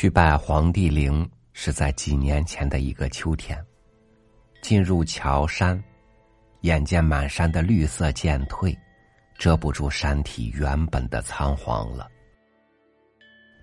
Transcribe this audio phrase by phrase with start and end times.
[0.00, 3.60] 去拜皇帝陵是在几年前的一个秋天，
[4.62, 5.82] 进入桥山，
[6.60, 8.72] 眼见满山的绿色渐退，
[9.38, 12.08] 遮不住山体原本的苍黄了。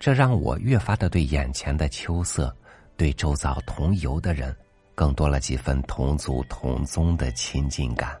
[0.00, 2.56] 这让我越发的对眼前的秋色，
[2.96, 4.56] 对周遭同游的人，
[4.94, 8.18] 更多了几分同族同宗的亲近感。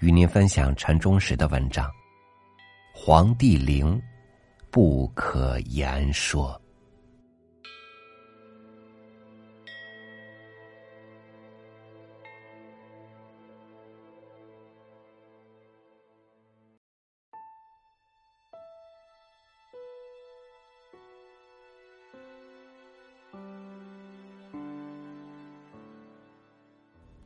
[0.00, 1.86] 与您分享陈忠实的文章
[2.92, 3.98] 《黄帝陵》。
[4.70, 6.60] 不可言说。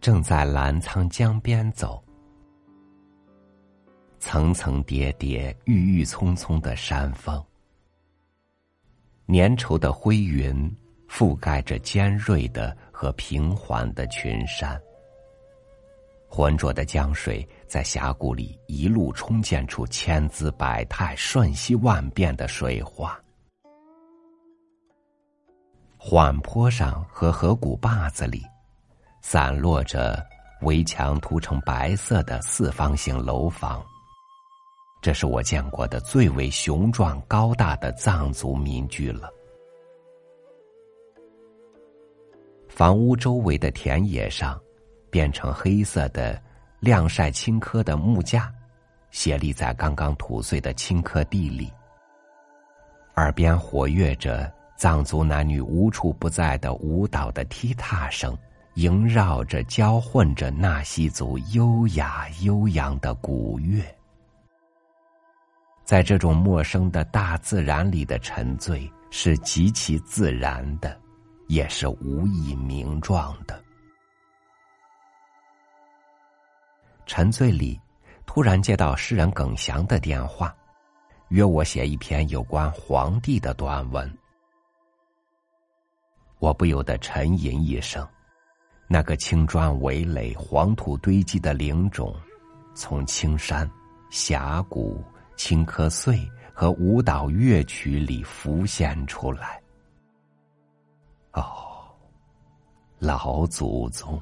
[0.00, 2.02] 正在澜沧江边走。
[4.22, 7.44] 层层叠叠、郁郁葱葱的山峰，
[9.27, 10.72] 粘稠的灰云
[11.10, 14.80] 覆盖着尖锐的和平缓的群山。
[16.28, 23.20] 浑浊的江水在峡谷里一路冲溅出千姿百态、瞬息万变的水花。
[25.98, 28.44] 缓坡上和河谷坝子里，
[29.20, 30.25] 散落着
[30.60, 33.84] 围墙涂成白色的四方形楼房。
[35.03, 39.28] 这是我见过的最为雄壮高大的藏族民居了。
[42.69, 44.59] 房屋周围的田野上，
[45.11, 46.41] 变成黑色的
[46.78, 48.50] 晾晒青稞的木架，
[49.11, 51.70] 斜立在刚刚吐穗的青稞地里。
[53.16, 58.39] 耳边活跃着藏族男女无处不在的舞蹈的踢踏声，
[58.75, 63.83] 萦绕着、交混着纳西族优雅悠扬的古乐。
[65.92, 70.98] 在这种陌生的大自然里的沉醉，是极其自然的，
[71.48, 73.62] 也是无以名状的。
[77.04, 77.78] 沉醉里，
[78.25, 80.56] 突然接到诗人耿祥的电话，
[81.28, 84.10] 约我写一篇有关皇帝的短文。
[86.38, 88.08] 我不由得沉吟一声：
[88.88, 92.19] 那个青砖围垒、黄土堆积的陵冢，
[92.75, 93.70] 从青山
[94.08, 95.04] 峡谷。
[95.37, 99.60] 青稞碎和舞蹈乐曲里浮现出来。
[101.32, 101.43] 哦，
[102.98, 104.20] 老祖宗，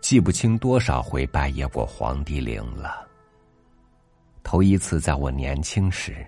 [0.00, 3.06] 记不清多少回拜谒过皇帝陵了。
[4.42, 6.26] 头一次在我年轻时，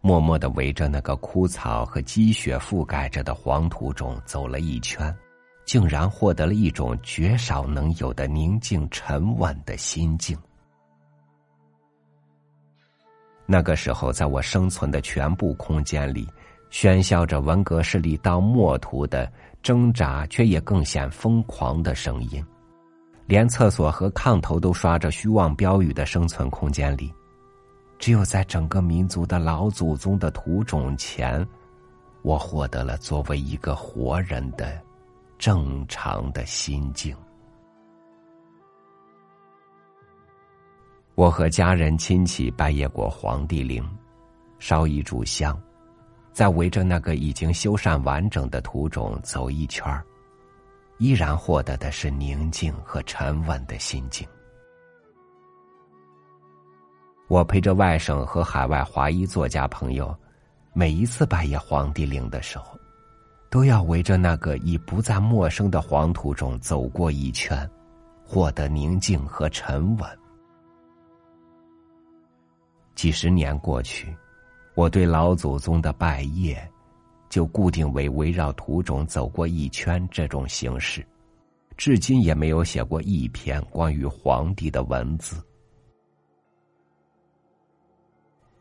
[0.00, 5.14] 默默的围着那个枯草和积雪覆盖着的黄土中走了一圈。
[5.64, 10.36] 竟然获得了一种绝少能有的宁静沉稳的心境。
[13.46, 16.26] 那个时候，在我生存的全部空间里，
[16.70, 19.30] 喧嚣着文革势力到末途的
[19.62, 22.44] 挣扎，却也更显疯狂的声音。
[23.26, 27.12] 连厕所和炕头都刷着虚妄标语的生存空间里，
[27.98, 31.46] 只有在整个民族的老祖宗的土种前，
[32.22, 34.78] 我获得了作为一个活人的。
[35.44, 37.14] 正常的心境。
[41.16, 43.86] 我和家人亲戚拜谒过皇帝陵，
[44.58, 45.54] 烧一炷香，
[46.32, 49.84] 在围着那个已经修缮完整的土冢走一圈
[50.96, 54.26] 依然获得的是宁静和沉稳的心境。
[57.28, 60.16] 我陪着外省和海外华裔作家朋友，
[60.72, 62.78] 每一次拜谒皇帝陵的时候。
[63.54, 67.70] 都要围着那个已不再陌生的黄土中走过一圈，
[68.24, 70.18] 获得宁静和沉稳。
[72.96, 74.12] 几十年过去，
[74.74, 76.58] 我对老祖宗的拜谒，
[77.28, 81.06] 就固定为围绕土种走过一圈这种形式，
[81.76, 85.40] 至今也没有写过一篇关于皇帝的文字。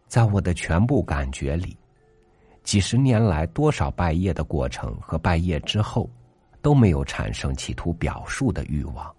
[0.07, 1.75] 在我的全部感觉里。
[2.63, 6.09] 几十年来，多少拜谒的过程和拜谒之后，
[6.61, 9.13] 都没有产生企图表述的欲望。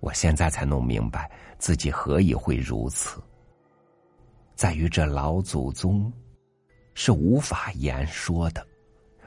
[0.00, 3.20] 我现在才弄明白自己何以会如此，
[4.54, 6.12] 在于这老祖宗
[6.94, 8.66] 是无法言说的，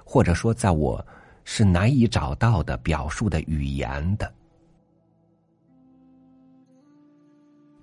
[0.05, 1.05] 或者说，在我
[1.43, 4.31] 是难以找到的表述的语言的。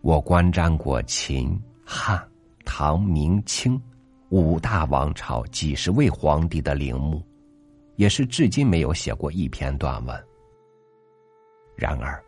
[0.00, 2.25] 我观瞻过秦、汉、
[2.64, 3.81] 唐、明、清。
[4.31, 7.21] 五大王朝几十位皇帝的陵墓，
[7.97, 10.25] 也是至今没有写过一篇短文。
[11.75, 12.23] 然而，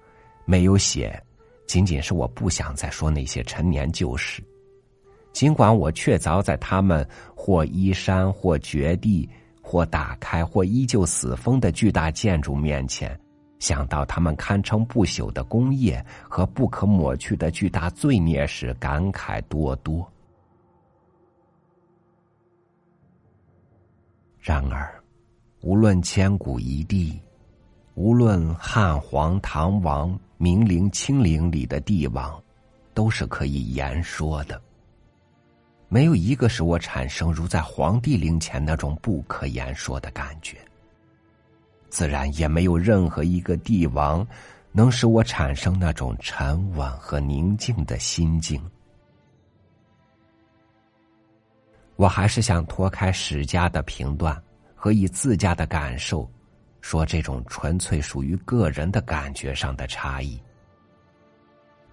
[0.45, 1.23] 没有写，
[1.65, 4.43] 仅仅是我不想再说那些陈年旧事。
[5.33, 9.29] 尽管我确凿在他们或依山或绝地
[9.63, 13.17] 或打开或依旧死封的巨大建筑面前，
[13.61, 20.05] 想到他们堪称不朽的工业和不可抹去的巨大罪孽时，感慨多多。
[24.45, 24.93] 然而，
[25.61, 27.17] 无论千古一帝，
[27.95, 32.43] 无论汉皇、唐王、明陵、清陵里的帝王，
[32.93, 34.61] 都是可以言说的。
[35.89, 40.59] 没有一个使我产生如在皇帝陵前那种不可言说的感觉，
[41.89, 44.27] 自然也没有任何一个帝王
[44.73, 48.61] 能使我产生那种沉稳和宁静的心境。
[52.03, 54.37] 我还是想脱开史家的评断
[54.75, 56.29] 和以自家的感受
[56.81, 60.43] 说这种纯粹属于个人的感觉上的差异，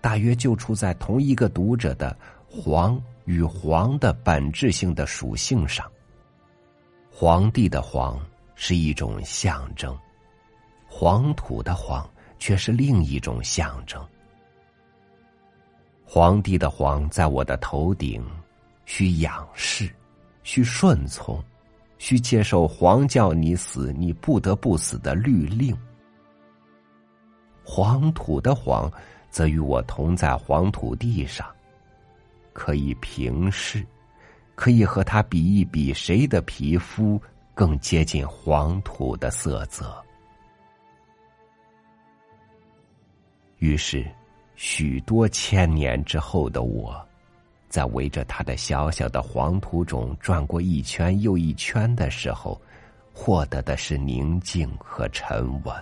[0.01, 2.17] 大约就出在同一个读者的
[2.49, 2.99] 黄。
[3.25, 5.87] 与黄的本质性的属性上，
[7.11, 8.19] 皇帝的黄
[8.55, 9.95] 是一种象征，
[10.87, 12.09] 黄土的黄
[12.39, 14.03] 却是另一种象征。
[16.03, 18.25] 皇帝的黄在我的头顶，
[18.85, 19.87] 需仰视，
[20.51, 21.39] 需顺从，
[21.99, 25.77] 需接受皇叫你死，你不得不死的律令。
[27.63, 28.91] 黄土的黄，
[29.29, 31.45] 则与我同在黄土地上。
[32.51, 33.85] 可以平视，
[34.55, 37.21] 可以和他比一比，谁的皮肤
[37.53, 40.03] 更接近黄土的色泽。
[43.59, 44.03] 于是，
[44.55, 47.07] 许多千年之后的我，
[47.69, 52.59] 在围着他的小小的黄土中转过一圈又一圈的时候，
[53.13, 55.73] 获得的是宁静和沉稳。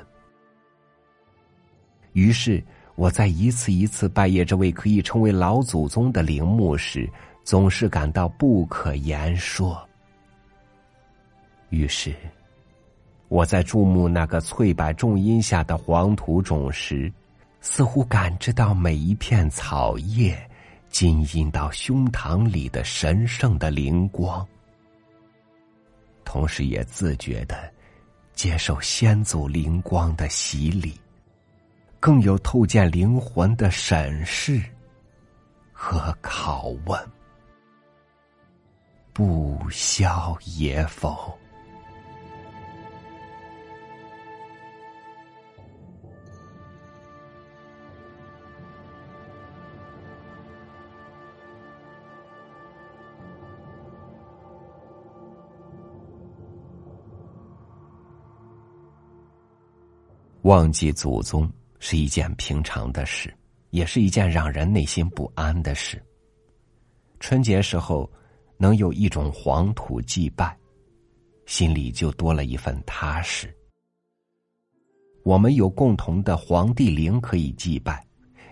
[2.14, 2.64] 于是。
[2.98, 7.08] 我在一次一次拜谒这位可以称为老祖宗的陵墓时，
[7.44, 9.88] 总是感到不可言说。
[11.70, 12.16] 于是，
[13.28, 17.14] 我在注目那个翠柏重荫下的黄土冢时，
[17.62, 20.36] 似乎感知到每一片草叶
[20.98, 24.44] 浸印到胸膛里的神圣的灵光，
[26.26, 27.72] 同时也自觉的
[28.34, 31.00] 接受先祖灵光的洗礼。
[32.00, 34.60] 更有透见灵魂的审视
[35.72, 37.12] 和拷问，
[39.14, 41.38] 不消也否？
[60.48, 61.48] 忘记祖宗。
[61.80, 63.32] 是一件平常的事，
[63.70, 66.04] 也是一件让人内心不安的事。
[67.20, 68.12] 春节时候
[68.58, 70.58] 能有一种黄土祭拜，
[71.46, 73.56] 心里就多了一份踏实。
[75.24, 78.04] 我们有共同的皇帝陵可以祭拜，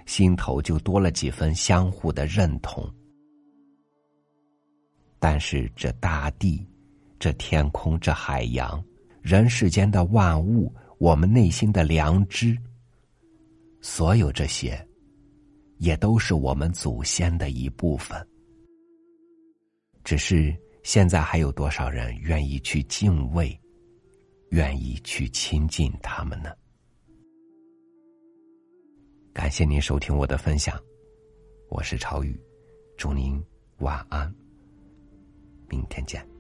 [0.06, 2.88] 心头就多了几分相互的认同。
[5.18, 6.64] 但是这大地、
[7.18, 8.84] 这天空、这海洋、
[9.24, 12.58] 人世间的万物，我们内心的良知。
[13.82, 14.88] 所有这些，
[15.78, 18.28] 也都是我们祖先的一部分。
[20.04, 23.60] 只是现在还有多少人愿意去敬畏，
[24.50, 26.52] 愿意去亲近他们呢？
[29.34, 30.80] 感谢您收听我的分享，
[31.70, 32.40] 我是超宇，
[32.98, 33.44] 祝您
[33.80, 34.34] 晚安，
[35.68, 36.35] 明天见。